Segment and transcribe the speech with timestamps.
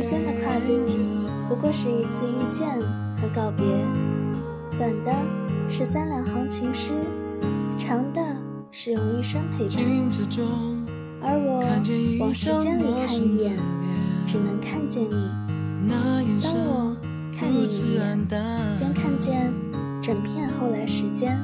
[0.00, 0.78] 时间的跨度
[1.48, 2.68] 不过是一次遇见
[3.20, 3.66] 和告别，
[4.78, 5.12] 短的
[5.68, 6.92] 是三两行情诗，
[7.76, 8.22] 长的
[8.70, 9.84] 是用一生陪伴。
[11.20, 11.64] 而我
[12.20, 13.56] 往时间里看一眼，
[14.24, 15.30] 只能看见你。
[15.88, 15.98] 当
[16.54, 16.96] 我
[17.36, 18.24] 看你一眼，
[18.78, 19.52] 便看见
[20.00, 21.36] 整片后来时间。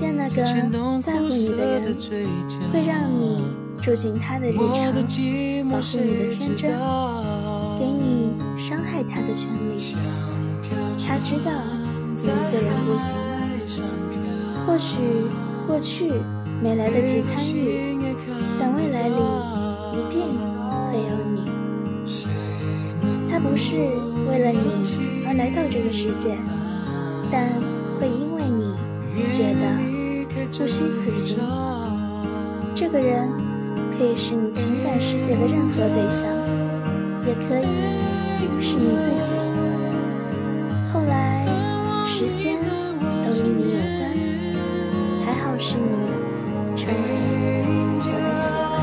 [0.00, 0.42] 愿那个
[1.00, 1.96] 在乎你的人，
[2.72, 3.46] 会让你
[3.84, 4.64] 住进他的日常，
[5.68, 6.70] 保护你的天真，
[7.78, 9.94] 给你伤害他的权利。
[11.06, 11.52] 他知道
[12.16, 13.14] 你一个人不行，
[14.66, 14.96] 或许
[15.66, 16.10] 过去
[16.62, 17.94] 没来得及参与，
[18.58, 19.16] 但未来里
[19.92, 20.22] 一定
[20.88, 21.44] 会有你。
[23.30, 23.76] 他不是
[24.30, 26.34] 为了你而来到这个世界，
[27.30, 27.50] 但
[28.00, 28.40] 会因为
[29.14, 29.60] 你觉得。
[30.56, 31.36] 不虚此行。
[32.74, 33.28] 这个人
[33.96, 36.26] 可以是你情感世界的任何对象，
[37.24, 37.64] 也可以
[38.60, 39.32] 是你自己。
[40.92, 41.46] 后来，
[42.04, 44.10] 时间都与你有关，
[45.24, 45.82] 还好是你
[46.76, 46.94] 成为
[47.94, 48.74] 我的喜欢。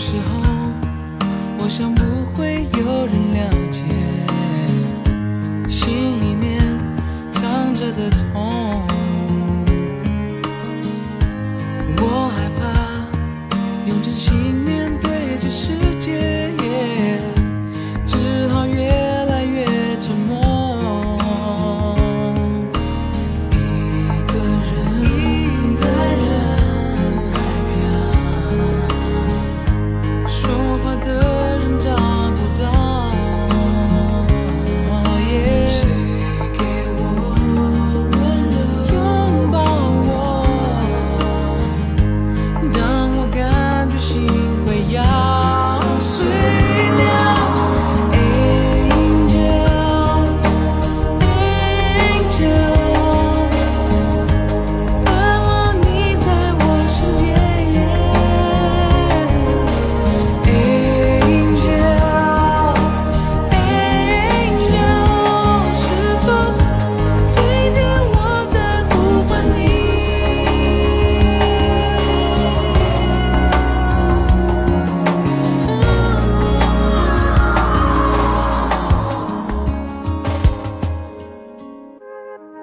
[0.00, 0.28] 时候，
[1.58, 2.02] 我想不
[7.98, 8.67] that's home.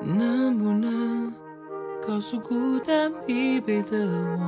[0.05, 1.33] 能不能
[2.07, 3.97] 告诉孤单疲惫的
[4.39, 4.45] 我，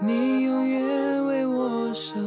[0.00, 2.18] 你永远为我守。